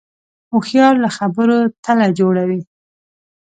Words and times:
هوښیار 0.51 0.93
له 1.03 1.09
خبرو 1.17 1.59
تله 1.83 2.07
جوړوي 2.19 2.61